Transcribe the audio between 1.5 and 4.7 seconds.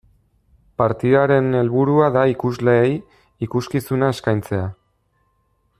helburua da ikusleei ikuskizuna eskaintzea.